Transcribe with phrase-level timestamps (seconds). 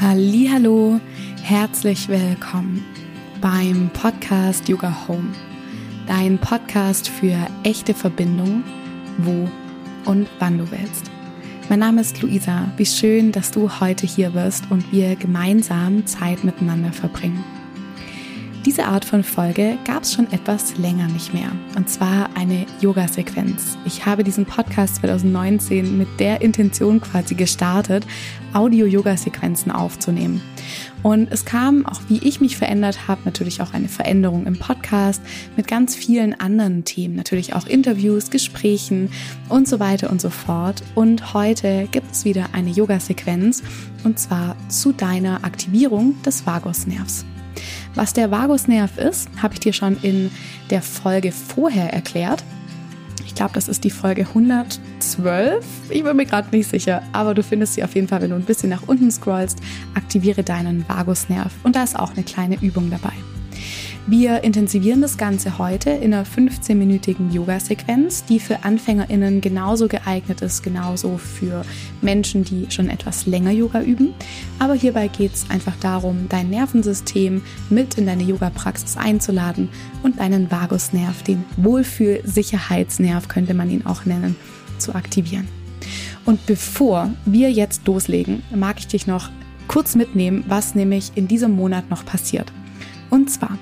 [0.00, 1.00] Hallo,
[1.42, 2.84] herzlich willkommen
[3.40, 5.32] beim Podcast Yoga Home.
[6.08, 8.64] Dein Podcast für echte Verbindung,
[9.18, 9.48] wo
[10.04, 11.10] und wann du willst.
[11.68, 12.72] Mein Name ist Luisa.
[12.76, 17.44] Wie schön, dass du heute hier bist und wir gemeinsam Zeit miteinander verbringen.
[18.64, 21.52] Diese Art von Folge gab es schon etwas länger nicht mehr.
[21.76, 23.76] Und zwar eine Yoga-Sequenz.
[23.84, 28.06] Ich habe diesen Podcast 2019 mit der Intention quasi gestartet,
[28.54, 30.40] Audio-Yoga-Sequenzen aufzunehmen.
[31.02, 35.20] Und es kam, auch wie ich mich verändert habe, natürlich auch eine Veränderung im Podcast
[35.58, 37.16] mit ganz vielen anderen Themen.
[37.16, 39.10] Natürlich auch Interviews, Gesprächen
[39.50, 40.82] und so weiter und so fort.
[40.94, 43.62] Und heute gibt es wieder eine Yoga-Sequenz
[44.04, 47.26] und zwar zu deiner Aktivierung des Vagusnervs.
[47.94, 50.30] Was der Vagusnerv ist, habe ich dir schon in
[50.70, 52.42] der Folge vorher erklärt.
[53.24, 55.64] Ich glaube, das ist die Folge 112.
[55.90, 58.36] Ich bin mir gerade nicht sicher, aber du findest sie auf jeden Fall, wenn du
[58.36, 59.58] ein bisschen nach unten scrollst.
[59.94, 63.12] Aktiviere deinen Vagusnerv und da ist auch eine kleine Übung dabei.
[64.06, 70.62] Wir intensivieren das Ganze heute in einer 15-minütigen Yoga-Sequenz, die für AnfängerInnen genauso geeignet ist,
[70.62, 71.64] genauso für
[72.02, 74.12] Menschen, die schon etwas länger Yoga üben.
[74.58, 79.70] Aber hierbei geht es einfach darum, dein Nervensystem mit in deine Yoga-Praxis einzuladen
[80.02, 84.36] und deinen Vagusnerv, den Wohlfühl-Sicherheitsnerv könnte man ihn auch nennen,
[84.76, 85.48] zu aktivieren.
[86.26, 89.30] Und bevor wir jetzt loslegen, mag ich dich noch
[89.66, 92.52] kurz mitnehmen, was nämlich in diesem Monat noch passiert.
[93.08, 93.58] Und zwar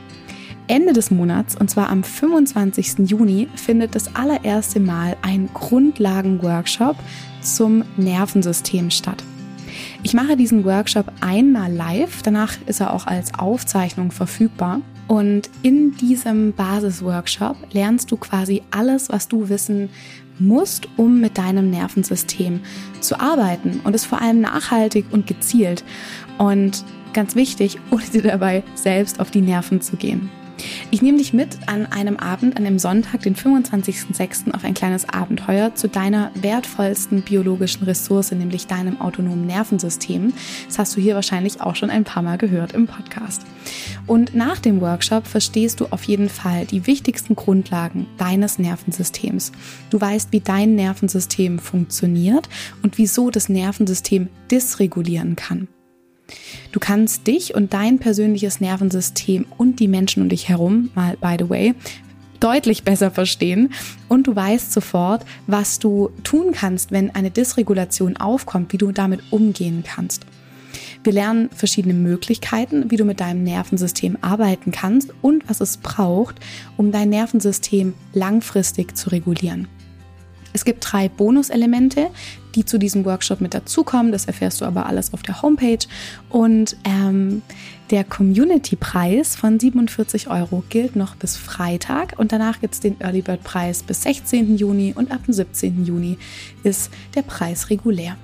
[0.73, 3.11] Ende des Monats, und zwar am 25.
[3.11, 6.97] Juni, findet das allererste Mal ein Grundlagenworkshop
[7.43, 9.23] zum Nervensystem statt.
[10.03, 14.81] Ich mache diesen Workshop einmal live, danach ist er auch als Aufzeichnung verfügbar.
[15.09, 19.91] Und in diesem Basisworkshop lernst du quasi alles, was du wissen
[20.39, 22.61] musst, um mit deinem Nervensystem
[23.01, 23.83] zu arbeiten.
[23.85, 25.85] Und es vor allem nachhaltig und gezielt.
[26.39, 30.31] Und ganz wichtig, ohne dir dabei selbst auf die Nerven zu gehen.
[30.91, 34.53] Ich nehme dich mit an einem Abend, an dem Sonntag, den 25.06.
[34.55, 40.33] auf ein kleines Abenteuer zu deiner wertvollsten biologischen Ressource, nämlich deinem autonomen Nervensystem.
[40.67, 43.43] Das hast du hier wahrscheinlich auch schon ein paar Mal gehört im Podcast.
[44.07, 49.53] Und nach dem Workshop verstehst du auf jeden Fall die wichtigsten Grundlagen deines Nervensystems.
[49.91, 52.49] Du weißt, wie dein Nervensystem funktioniert
[52.83, 55.69] und wieso das Nervensystem dysregulieren kann.
[56.73, 61.37] Du kannst dich und dein persönliches Nervensystem und die Menschen um dich herum, mal by
[61.39, 61.75] the way,
[62.41, 63.73] deutlich besser verstehen
[64.09, 69.21] und du weißt sofort, was du tun kannst, wenn eine Dysregulation aufkommt, wie du damit
[69.31, 70.27] umgehen kannst.
[71.05, 76.37] Wir lernen verschiedene Möglichkeiten, wie du mit deinem Nervensystem arbeiten kannst und was es braucht,
[76.77, 79.69] um dein Nervensystem langfristig zu regulieren.
[80.53, 82.11] Es gibt drei Bonuselemente,
[82.55, 84.13] die zu diesem Workshop mit dazukommen.
[84.13, 85.87] Das erfährst du aber alles auf der Homepage.
[86.29, 87.43] Und ähm,
[87.91, 93.21] der Community-Preis von 47 Euro gilt noch bis Freitag und danach gibt es den Early
[93.21, 94.57] Bird Preis bis 16.
[94.57, 95.85] Juni und ab dem 17.
[95.85, 96.17] Juni
[96.63, 98.17] ist der Preis regulär.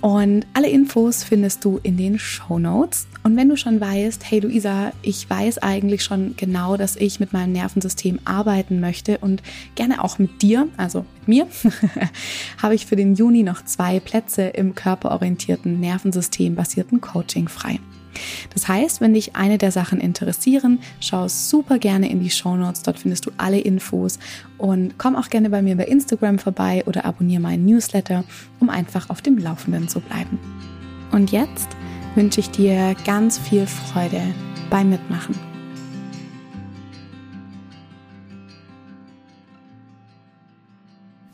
[0.00, 3.06] Und alle Infos findest du in den Show Notes.
[3.22, 7.32] Und wenn du schon weißt, hey Luisa, ich weiß eigentlich schon genau, dass ich mit
[7.32, 9.42] meinem Nervensystem arbeiten möchte und
[9.74, 11.46] gerne auch mit dir, also mit mir,
[12.62, 17.80] habe ich für den Juni noch zwei Plätze im körperorientierten, nervensystembasierten Coaching frei.
[18.52, 22.82] Das heißt, wenn dich eine der Sachen interessieren, schau super gerne in die Show Notes.
[22.82, 24.18] Dort findest du alle Infos
[24.58, 28.24] und komm auch gerne bei mir bei Instagram vorbei oder abonniere meinen Newsletter,
[28.60, 30.38] um einfach auf dem Laufenden zu bleiben.
[31.12, 31.68] Und jetzt
[32.14, 34.22] wünsche ich dir ganz viel Freude
[34.70, 35.34] beim Mitmachen.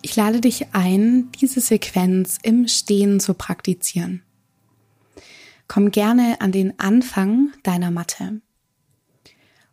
[0.03, 4.22] Ich lade dich ein, diese Sequenz im Stehen zu praktizieren.
[5.69, 8.41] Komm gerne an den Anfang deiner Matte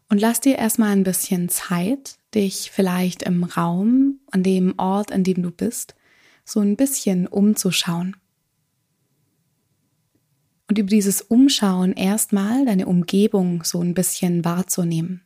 [0.09, 5.23] und lass dir erstmal ein bisschen Zeit, dich vielleicht im Raum, an dem Ort, an
[5.23, 5.95] dem du bist,
[6.44, 8.17] so ein bisschen umzuschauen.
[10.67, 15.21] Und über dieses Umschauen erstmal deine Umgebung so ein bisschen wahrzunehmen.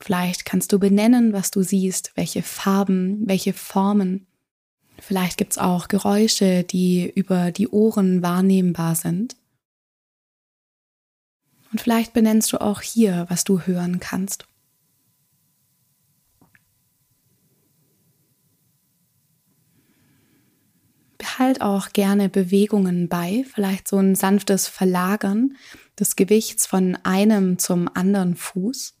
[0.00, 4.26] Vielleicht kannst du benennen, was du siehst, welche Farben, welche Formen.
[4.98, 9.36] Vielleicht gibt's auch Geräusche, die über die Ohren wahrnehmbar sind.
[11.74, 14.46] Und vielleicht benennst du auch hier, was du hören kannst.
[21.18, 25.56] Behalt auch gerne Bewegungen bei, vielleicht so ein sanftes Verlagern
[25.98, 28.94] des Gewichts von einem zum anderen Fuß.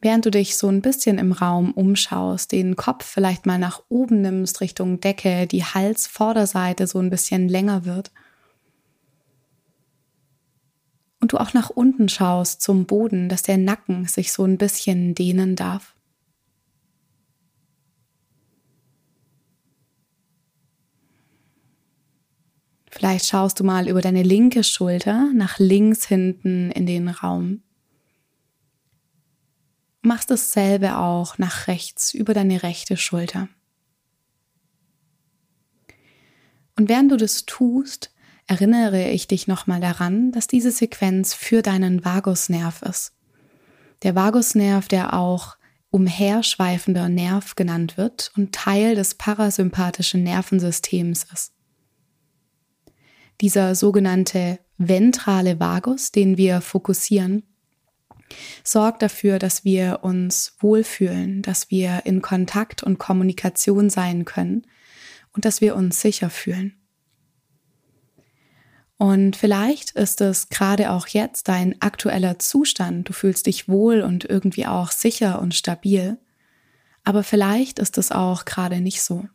[0.00, 4.22] Während du dich so ein bisschen im Raum umschaust, den Kopf vielleicht mal nach oben
[4.22, 8.10] nimmst Richtung Decke, die Halsvorderseite so ein bisschen länger wird
[11.24, 15.14] Und du auch nach unten schaust zum Boden, dass der Nacken sich so ein bisschen
[15.14, 15.96] dehnen darf.
[22.90, 27.62] Vielleicht schaust du mal über deine linke Schulter nach links hinten in den Raum.
[30.02, 33.48] Machst dasselbe auch nach rechts über deine rechte Schulter.
[36.76, 38.13] Und während du das tust,
[38.46, 43.12] erinnere ich dich nochmal daran, dass diese Sequenz für deinen Vagusnerv ist.
[44.02, 45.56] Der Vagusnerv, der auch
[45.90, 51.52] umherschweifender Nerv genannt wird und Teil des parasympathischen Nervensystems ist.
[53.40, 57.44] Dieser sogenannte ventrale Vagus, den wir fokussieren,
[58.64, 64.66] sorgt dafür, dass wir uns wohlfühlen, dass wir in Kontakt und Kommunikation sein können
[65.32, 66.74] und dass wir uns sicher fühlen.
[68.96, 73.08] Und vielleicht ist es gerade auch jetzt dein aktueller Zustand.
[73.08, 76.18] Du fühlst dich wohl und irgendwie auch sicher und stabil.
[77.02, 79.26] Aber vielleicht ist es auch gerade nicht so.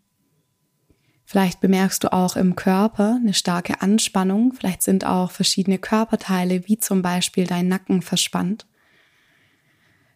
[1.26, 4.54] Vielleicht bemerkst du auch im Körper eine starke Anspannung.
[4.54, 8.66] Vielleicht sind auch verschiedene Körperteile, wie zum Beispiel dein Nacken, verspannt.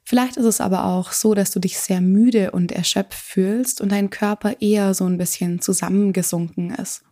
[0.04, 3.92] Vielleicht ist es aber auch so, dass du dich sehr müde und erschöpft fühlst und
[3.92, 7.04] dein Körper eher so ein bisschen zusammengesunken ist.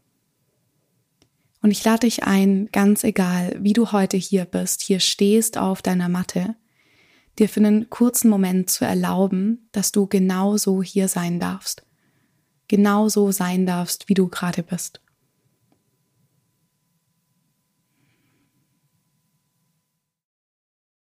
[1.61, 5.81] Und ich lade dich ein, ganz egal, wie du heute hier bist, hier stehst auf
[5.81, 6.55] deiner Matte,
[7.37, 11.83] dir für einen kurzen Moment zu erlauben, dass du genauso hier sein darfst
[12.71, 15.01] genauso sein darfst, wie du gerade bist.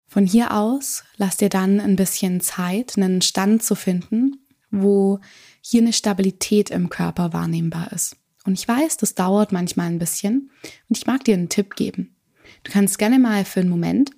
[0.05, 5.21] Von hier aus lass dir dann ein bisschen Zeit, einen Stand zu finden, wo
[5.61, 8.17] hier eine Stabilität im Körper wahrnehmbar ist.
[8.45, 10.51] Und ich weiß, das dauert manchmal ein bisschen
[10.89, 12.15] und ich mag dir einen Tipp geben.
[12.63, 14.11] Du kannst gerne mal für einen Moment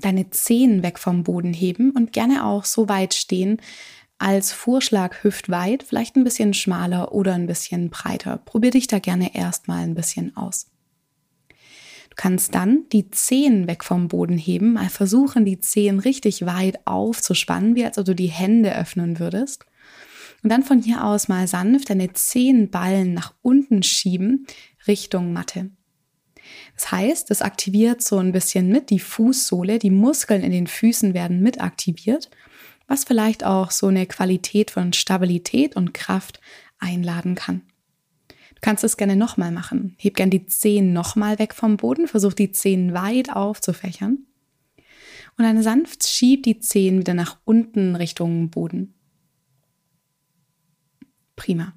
[0.00, 3.60] deine Zehen weg vom Boden heben und gerne auch so weit stehen,
[4.18, 8.38] als Vorschlag hüftweit, vielleicht ein bisschen schmaler oder ein bisschen breiter.
[8.38, 10.70] Probier dich da gerne erstmal ein bisschen aus.
[11.48, 16.86] Du kannst dann die Zehen weg vom Boden heben, mal versuchen, die Zehen richtig weit
[16.86, 19.66] aufzuspannen, wie als ob du die Hände öffnen würdest.
[20.44, 24.46] Und dann von hier aus mal sanft deine Zehenballen nach unten schieben,
[24.86, 25.70] Richtung Matte.
[26.76, 31.14] Das heißt, das aktiviert so ein bisschen mit die Fußsohle, die Muskeln in den Füßen
[31.14, 32.30] werden mit aktiviert
[32.86, 36.40] was vielleicht auch so eine Qualität von Stabilität und Kraft
[36.78, 37.62] einladen kann.
[38.28, 39.94] Du kannst es gerne nochmal machen.
[39.98, 44.26] Heb gern die Zehen nochmal weg vom Boden, versuch die Zehen weit aufzufächern.
[45.36, 48.93] Und dann sanft schieb die Zehen wieder nach unten Richtung Boden.
[51.36, 51.74] Prima.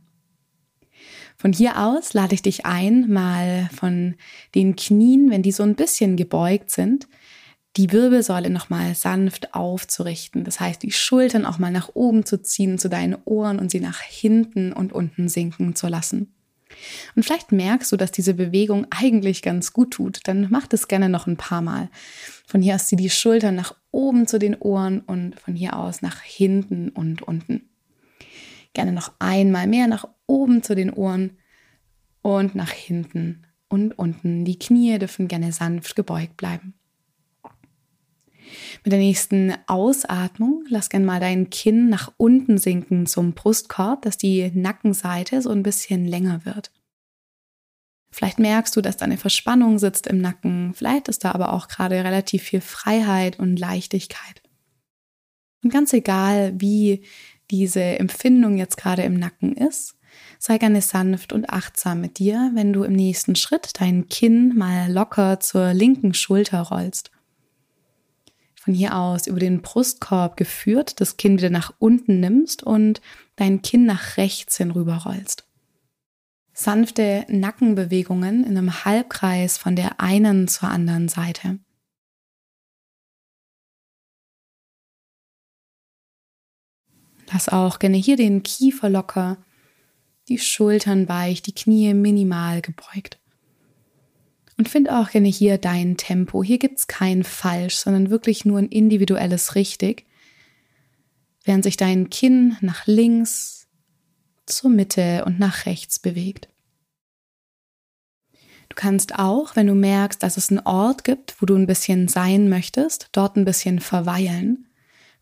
[1.37, 4.15] Von hier aus lade ich dich ein, mal von
[4.55, 7.07] den Knien, wenn die so ein bisschen gebeugt sind,
[7.77, 10.43] die Wirbelsäule nochmal sanft aufzurichten.
[10.43, 13.79] Das heißt, die Schultern auch mal nach oben zu ziehen zu deinen Ohren und sie
[13.79, 16.33] nach hinten und unten sinken zu lassen.
[17.15, 20.21] Und vielleicht merkst du, dass diese Bewegung eigentlich ganz gut tut.
[20.25, 21.89] Dann mach das gerne noch ein paar Mal.
[22.45, 26.01] Von hier aus zieh die Schultern nach oben zu den Ohren und von hier aus
[26.01, 27.66] nach hinten und unten.
[28.77, 31.31] Gerne noch einmal mehr nach oben zu den Ohren
[32.21, 34.45] und nach hinten und unten.
[34.45, 36.75] Die Knie dürfen gerne sanft gebeugt bleiben.
[38.83, 44.15] Mit der nächsten Ausatmung lass gern mal dein Kinn nach unten sinken zum Brustkorb, dass
[44.15, 46.71] die Nackenseite so ein bisschen länger wird.
[48.11, 50.75] Vielleicht merkst du, dass da eine Verspannung sitzt im Nacken.
[50.75, 54.43] Vielleicht ist da aber auch gerade relativ viel Freiheit und Leichtigkeit.
[55.63, 57.03] Und ganz egal, wie
[57.51, 59.95] diese Empfindung jetzt gerade im Nacken ist,
[60.39, 64.91] sei gerne sanft und achtsam mit dir, wenn du im nächsten Schritt dein Kinn mal
[64.91, 67.11] locker zur linken Schulter rollst
[68.67, 72.99] von hier aus über den Brustkorb geführt, das Kinn wieder nach unten nimmst und
[73.37, 75.45] dein Kinn nach rechts hin rüberrollst.
[76.51, 81.59] Sanfte Nackenbewegungen in einem Halbkreis von der einen zur anderen Seite.
[87.31, 89.37] Lass auch gerne hier den Kiefer locker,
[90.27, 93.19] die Schultern weich, die Knie minimal gebeugt.
[94.57, 96.43] Und find auch gerne hier dein Tempo.
[96.43, 100.05] Hier gibt's kein falsch, sondern wirklich nur ein individuelles richtig.
[101.43, 103.57] Während sich dein Kinn nach links,
[104.47, 106.49] zur Mitte und nach rechts bewegt.
[108.69, 112.07] Du kannst auch, wenn du merkst, dass es einen Ort gibt, wo du ein bisschen
[112.07, 114.66] sein möchtest, dort ein bisschen verweilen.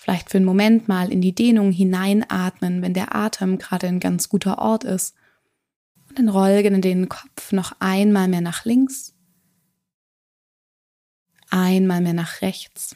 [0.06, 4.30] Vielleicht für einen Moment mal in die Dehnung hineinatmen, wenn der Atem gerade ein ganz
[4.30, 5.16] guter Ort ist.
[6.08, 9.16] Und dann roll gerne den Kopf noch einmal mehr nach links
[11.50, 12.96] einmal mehr nach rechts.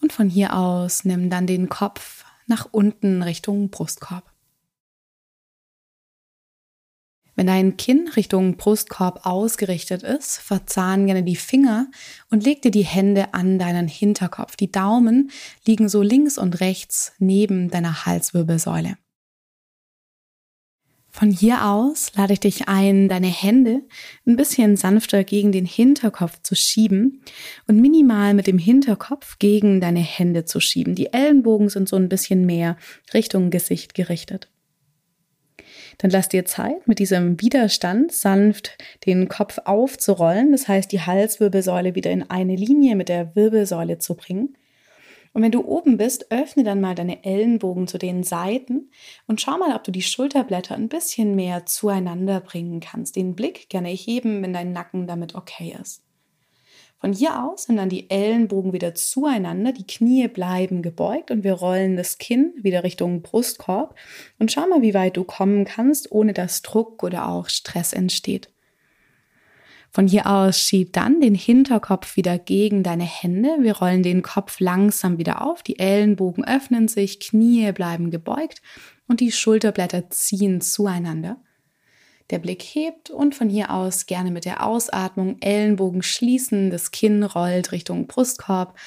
[0.00, 4.32] Und von hier aus nimm dann den Kopf nach unten Richtung Brustkorb.
[7.38, 11.86] Wenn dein Kinn Richtung Brustkorb ausgerichtet ist, verzahn gerne die Finger
[12.30, 14.56] und leg dir die Hände an deinen Hinterkopf.
[14.56, 15.30] Die Daumen
[15.64, 18.98] liegen so links und rechts neben deiner Halswirbelsäule.
[21.10, 23.82] Von hier aus lade ich dich ein, deine Hände
[24.26, 27.22] ein bisschen sanfter gegen den Hinterkopf zu schieben
[27.68, 30.96] und minimal mit dem Hinterkopf gegen deine Hände zu schieben.
[30.96, 32.76] Die Ellenbogen sind so ein bisschen mehr
[33.14, 34.48] Richtung Gesicht gerichtet.
[35.96, 38.76] Dann lass dir Zeit, mit diesem Widerstand sanft
[39.06, 44.14] den Kopf aufzurollen, das heißt die Halswirbelsäule wieder in eine Linie mit der Wirbelsäule zu
[44.14, 44.56] bringen.
[45.32, 48.90] Und wenn du oben bist, öffne dann mal deine Ellenbogen zu den Seiten
[49.26, 53.16] und schau mal, ob du die Schulterblätter ein bisschen mehr zueinander bringen kannst.
[53.16, 56.02] Den Blick gerne heben, wenn dein Nacken damit okay ist.
[57.00, 61.52] Von hier aus sind dann die Ellenbogen wieder zueinander, die Knie bleiben gebeugt und wir
[61.52, 63.94] rollen das Kinn wieder Richtung Brustkorb
[64.40, 68.50] und schau mal, wie weit du kommen kannst, ohne dass Druck oder auch Stress entsteht.
[69.90, 73.56] Von hier aus schieb dann den Hinterkopf wieder gegen deine Hände.
[73.60, 78.60] Wir rollen den Kopf langsam wieder auf, die Ellenbogen öffnen sich, Knie bleiben gebeugt
[79.06, 81.38] und die Schulterblätter ziehen zueinander.
[82.30, 87.22] Der Blick hebt und von hier aus gerne mit der Ausatmung Ellenbogen schließen, das Kinn
[87.22, 88.78] rollt Richtung Brustkorb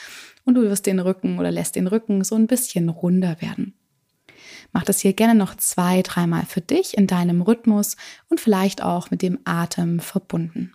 [0.46, 3.74] und du wirst den Rücken oder lässt den Rücken so ein bisschen runder werden.
[4.74, 7.98] Mach das hier gerne noch zwei, dreimal für dich in deinem Rhythmus
[8.30, 10.74] und vielleicht auch mit dem Atem verbunden.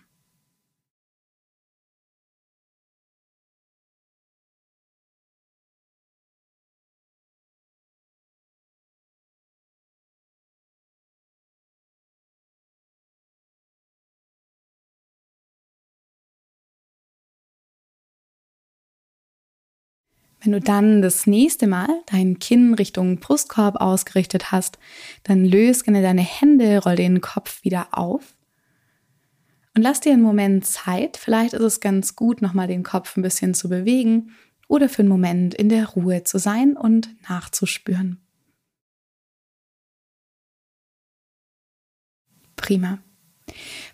[20.41, 24.77] Wenn du dann das nächste Mal dein Kinn Richtung Brustkorb ausgerichtet hast,
[25.23, 28.35] dann löse gerne deine Hände, roll den Kopf wieder auf
[29.77, 31.17] und lass dir einen Moment Zeit.
[31.17, 34.31] Vielleicht ist es ganz gut, nochmal den Kopf ein bisschen zu bewegen
[34.67, 38.19] oder für einen Moment in der Ruhe zu sein und nachzuspüren.
[42.55, 42.99] Prima.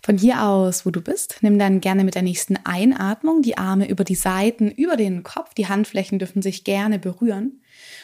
[0.05, 3.87] Von hier aus, wo du bist, nimm dann gerne mit der nächsten Einatmung die Arme
[3.89, 5.53] über die Seiten, über den Kopf.
[5.53, 7.61] Die Handflächen dürfen sich gerne berühren.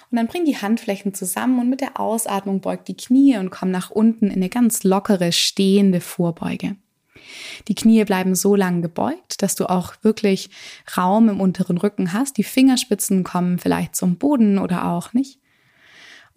[0.09, 3.69] Und dann bring die Handflächen zusammen und mit der Ausatmung beug die Knie und komm
[3.69, 6.77] nach unten in eine ganz lockere, stehende Vorbeuge.
[7.67, 10.49] Die Knie bleiben so lang gebeugt, dass du auch wirklich
[10.95, 12.37] Raum im unteren Rücken hast.
[12.37, 15.39] Die Fingerspitzen kommen vielleicht zum Boden oder auch nicht.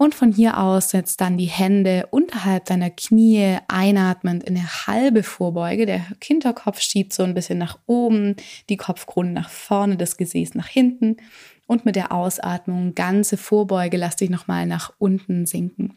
[0.02, 5.23] Und von hier aus setzt dann die Hände unterhalb deiner Knie einatmend in eine halbe
[5.23, 5.87] Vorbeuge.
[5.87, 8.35] Der Hinterkopf schiebt so ein bisschen nach oben,
[8.68, 11.18] die Kopfkrone nach vorne, das Gesäß nach hinten.
[11.68, 15.97] Und mit der Ausatmung ganze Vorbeuge lass dich nochmal nach unten sinken.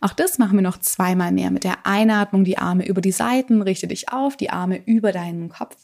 [0.00, 1.52] Auch das machen wir noch zweimal mehr.
[1.52, 5.50] Mit der Einatmung die Arme über die Seiten, richte dich auf, die Arme über deinen
[5.50, 5.76] Kopf.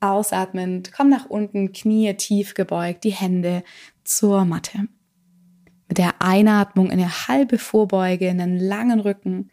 [0.00, 3.64] Ausatmend, komm nach unten, Knie tief gebeugt, die Hände
[4.04, 4.88] zur Matte.
[5.88, 9.50] Mit der Einatmung in eine halbe Vorbeuge, in einen langen Rücken.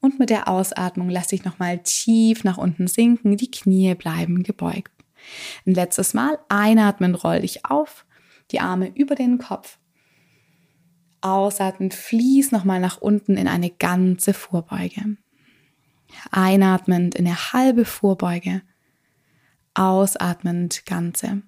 [0.00, 3.36] Und mit der Ausatmung lass dich nochmal tief nach unten sinken.
[3.36, 4.92] Die Knie bleiben gebeugt.
[5.66, 8.04] Ein letztes Mal einatmen, roll dich auf.
[8.50, 9.78] Die Arme über den Kopf.
[11.22, 15.16] Ausatmen, fließ nochmal nach unten in eine ganze Vorbeuge.
[16.30, 18.60] Einatmend in eine halbe Vorbeuge.
[19.72, 21.42] Ausatmend ganze.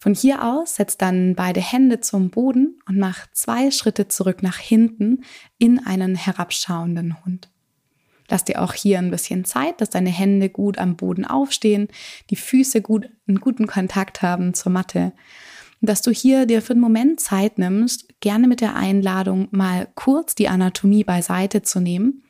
[0.00, 4.56] Von hier aus setzt dann beide Hände zum Boden und mach zwei Schritte zurück nach
[4.56, 5.24] hinten
[5.58, 7.50] in einen herabschauenden Hund.
[8.30, 11.88] Lass dir auch hier ein bisschen Zeit, dass deine Hände gut am Boden aufstehen,
[12.30, 15.12] die Füße gut einen guten Kontakt haben zur Matte.
[15.82, 20.34] Dass du hier dir für einen Moment Zeit nimmst, gerne mit der Einladung mal kurz
[20.34, 22.22] die Anatomie beiseite zu nehmen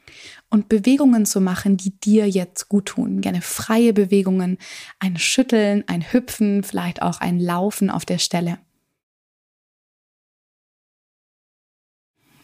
[0.49, 3.21] und Bewegungen zu machen, die dir jetzt gut tun.
[3.21, 4.59] Gerne freie Bewegungen,
[4.99, 8.59] ein Schütteln, ein Hüpfen, vielleicht auch ein Laufen auf der Stelle.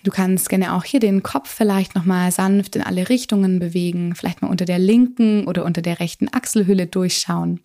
[0.06, 4.40] Du kannst gerne auch hier den Kopf vielleicht nochmal sanft in alle Richtungen bewegen, vielleicht
[4.40, 7.60] mal unter der linken oder unter der rechten Achselhülle durchschauen.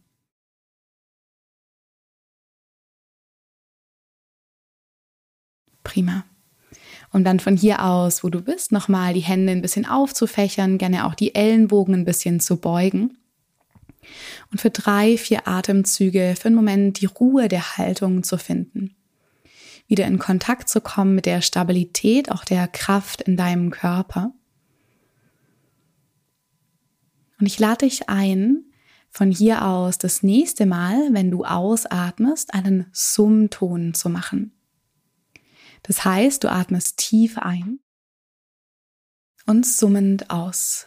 [5.83, 6.30] Prima.
[7.11, 11.05] Und dann von hier aus, wo du bist, nochmal die Hände ein bisschen aufzufächern, gerne
[11.05, 13.17] auch die Ellenbogen ein bisschen zu beugen.
[14.51, 18.95] Und für drei, vier Atemzüge für einen Moment die Ruhe der Haltung zu finden.
[19.87, 24.33] Wieder in Kontakt zu kommen mit der Stabilität, auch der Kraft in deinem Körper.
[27.39, 28.63] Und ich lade dich ein,
[29.09, 34.53] von hier aus das nächste Mal, wenn du ausatmest, einen Summton zu machen.
[35.83, 37.79] Das heißt, du atmest tief ein
[39.45, 40.85] und summend aus.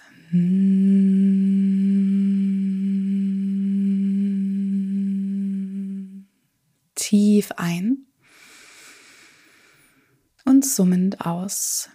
[6.95, 8.07] Tief ein
[10.45, 11.89] und summend aus.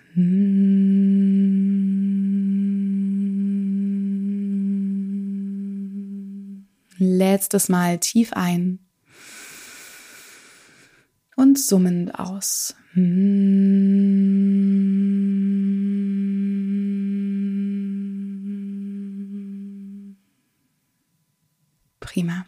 [6.98, 8.88] Letztes Mal tief ein
[11.39, 12.75] und summend aus.
[22.01, 22.46] Prima.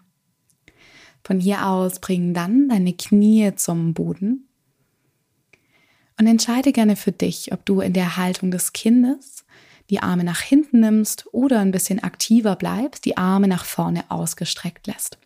[1.24, 4.50] Von hier aus bringen dann deine Knie zum Boden
[6.20, 9.46] und entscheide gerne für dich, ob du in der Haltung des Kindes
[9.90, 14.88] die Arme nach hinten nimmst oder ein bisschen aktiver bleibst, die Arme nach vorne ausgestreckt
[14.88, 15.18] lässt.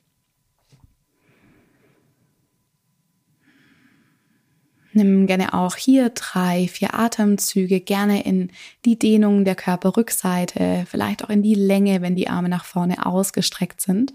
[4.97, 8.49] Nimm gerne auch hier drei, vier Atemzüge, gerne in
[8.85, 13.81] die Dehnung der Körperrückseite, vielleicht auch in die Länge, wenn die Arme nach vorne ausgestreckt
[13.81, 14.13] sind.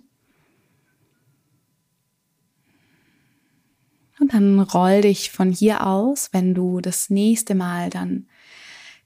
[4.20, 8.26] Und dann roll dich von hier aus, wenn du das nächste Mal dann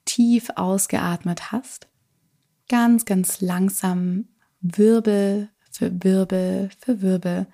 [0.04, 1.88] tief ausgeatmet hast,
[2.68, 4.28] ganz, ganz langsam
[4.60, 7.48] Wirbel für Wirbel für Wirbel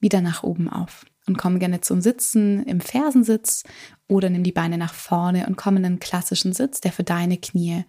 [0.00, 1.06] wieder nach oben auf.
[1.26, 3.64] Und komm gerne zum Sitzen im Fersensitz
[4.08, 7.38] oder nimm die Beine nach vorne und komm in einen klassischen Sitz, der für deine
[7.38, 7.84] Knie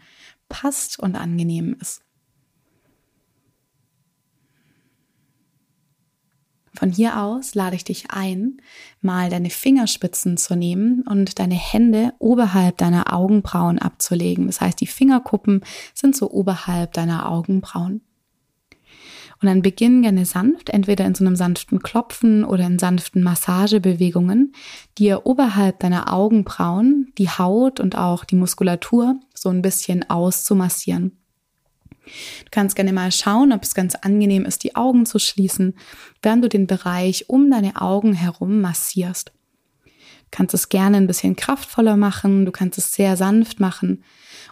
[0.47, 2.01] passt und angenehm ist.
[6.77, 8.61] Von hier aus lade ich dich ein,
[9.01, 14.47] mal deine Fingerspitzen zu nehmen und deine Hände oberhalb deiner Augenbrauen abzulegen.
[14.47, 15.61] Das heißt, die Fingerkuppen
[15.93, 18.01] sind so oberhalb deiner Augenbrauen.
[19.46, 24.53] Und dann beginn gerne sanft, entweder in so einem sanften Klopfen oder in sanften Massagebewegungen,
[24.98, 31.12] dir oberhalb deiner Augenbrauen die Haut und auch die Muskulatur so ein bisschen auszumassieren.
[32.05, 35.75] Du kannst gerne mal schauen, ob es ganz angenehm ist, die Augen zu schließen,
[36.24, 39.31] während du den Bereich um deine Augen herum massierst.
[40.31, 44.03] Kannst es gerne ein bisschen kraftvoller machen, du kannst es sehr sanft machen.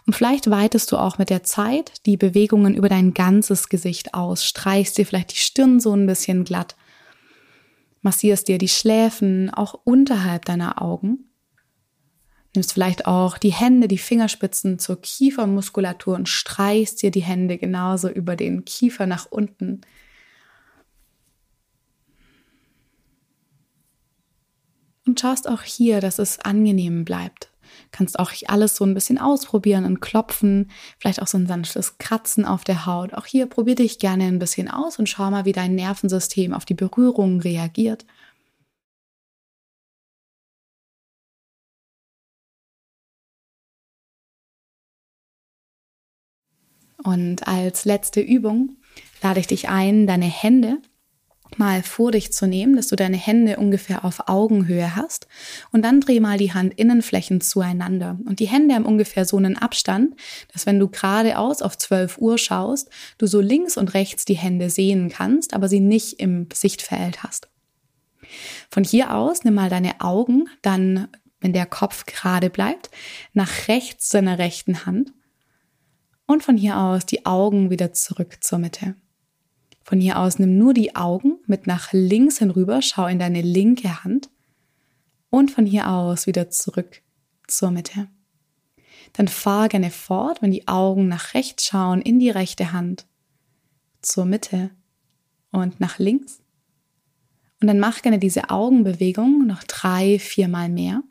[0.05, 4.45] Und vielleicht weitest du auch mit der Zeit die Bewegungen über dein ganzes Gesicht aus,
[4.45, 6.75] streichst dir vielleicht die Stirn so ein bisschen glatt,
[8.01, 11.25] massierst dir die Schläfen auch unterhalb deiner Augen
[12.55, 18.09] Nimmst vielleicht auch die Hände, die Fingerspitzen zur Kiefermuskulatur und streichst dir die Hände genauso
[18.09, 19.81] über den Kiefer nach unten.
[25.13, 27.51] Und schaust auch hier, dass es angenehm bleibt.
[27.91, 32.45] Kannst auch alles so ein bisschen ausprobieren und klopfen, vielleicht auch so ein sanftes Kratzen
[32.45, 33.13] auf der Haut.
[33.13, 36.65] Auch hier probier dich gerne ein bisschen aus und schau mal, wie dein Nervensystem auf
[36.65, 38.07] die Berührung reagiert.
[47.03, 48.77] Und als letzte Übung
[49.21, 50.79] lade ich dich ein, deine Hände
[51.59, 55.27] mal vor dich zu nehmen, dass du deine Hände ungefähr auf Augenhöhe hast
[55.71, 60.15] und dann dreh mal die Handinnenflächen zueinander und die Hände haben ungefähr so einen Abstand,
[60.51, 64.69] dass wenn du geradeaus auf 12 Uhr schaust, du so links und rechts die Hände
[64.69, 67.47] sehen kannst, aber sie nicht im Sichtfeld hast.
[68.69, 71.07] Von hier aus nimm mal deine Augen dann,
[71.39, 72.89] wenn der Kopf gerade bleibt,
[73.33, 75.13] nach rechts deiner rechten Hand
[76.25, 78.95] und von hier aus die Augen wieder zurück zur Mitte.
[79.83, 84.03] Von hier aus nimm nur die Augen mit nach links hinüber, schau in deine linke
[84.03, 84.29] Hand
[85.29, 87.01] und von hier aus wieder zurück
[87.47, 88.07] zur Mitte.
[89.13, 93.05] Dann fahr gerne fort, wenn die Augen nach rechts schauen, in die rechte Hand,
[94.01, 94.71] zur Mitte
[95.51, 96.41] und nach links.
[97.61, 101.03] Und dann mach gerne diese Augenbewegung noch drei, viermal mehr.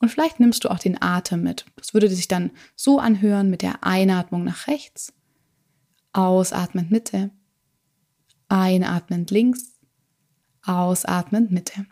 [0.00, 1.66] Und vielleicht nimmst du auch den Atem mit.
[1.76, 5.12] Das würde sich dann so anhören mit der Einatmung nach rechts,
[6.12, 7.30] ausatmend Mitte,
[8.48, 9.78] einatmend links,
[10.62, 11.86] ausatmend Mitte.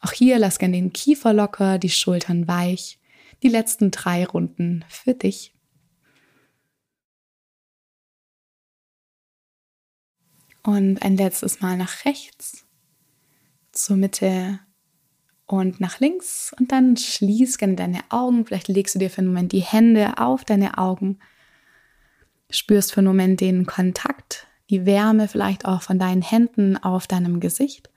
[0.00, 2.98] Auch hier lass gerne den Kiefer locker, die Schultern weich.
[3.42, 5.54] Die letzten drei Runden für dich.
[10.62, 12.66] Und ein letztes Mal nach rechts,
[13.72, 14.60] zur Mitte
[15.46, 18.44] und nach links und dann schließ gerne deine Augen.
[18.44, 21.18] Vielleicht legst du dir für einen Moment die Hände auf deine Augen.
[22.50, 27.40] Spürst für einen Moment den Kontakt, die Wärme vielleicht auch von deinen Händen auf deinem
[27.40, 27.90] Gesicht.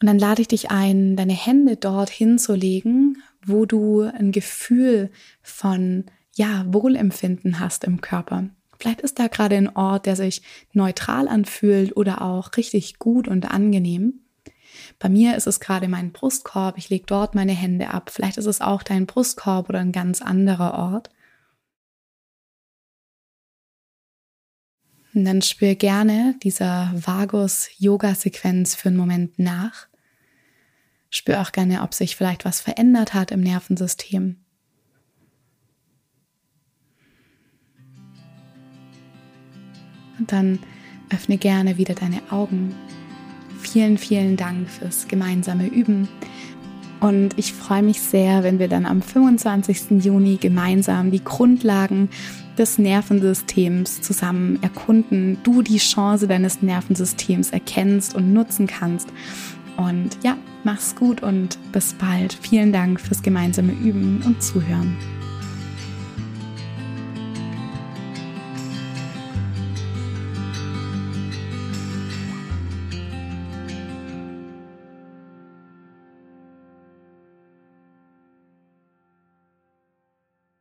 [0.00, 5.10] Und dann lade ich dich ein, deine Hände dort hinzulegen, wo du ein Gefühl
[5.42, 8.48] von ja, Wohlempfinden hast im Körper.
[8.78, 13.50] Vielleicht ist da gerade ein Ort, der sich neutral anfühlt oder auch richtig gut und
[13.50, 14.20] angenehm.
[14.98, 18.10] Bei mir ist es gerade mein Brustkorb, ich lege dort meine Hände ab.
[18.10, 21.10] Vielleicht ist es auch dein Brustkorb oder ein ganz anderer Ort.
[25.14, 29.86] Und dann spür gerne dieser Vagus-Yoga-Sequenz für einen Moment nach.
[31.08, 34.36] Spür auch gerne, ob sich vielleicht was verändert hat im Nervensystem.
[40.18, 40.58] Und dann
[41.10, 42.74] öffne gerne wieder deine Augen.
[43.60, 46.08] Vielen, vielen Dank fürs gemeinsame Üben.
[47.00, 50.04] Und ich freue mich sehr, wenn wir dann am 25.
[50.04, 52.08] Juni gemeinsam die Grundlagen
[52.58, 59.08] des Nervensystems zusammen erkunden, du die Chance deines Nervensystems erkennst und nutzen kannst.
[59.76, 62.32] Und ja, mach's gut und bis bald.
[62.34, 64.96] Vielen Dank fürs gemeinsame Üben und Zuhören.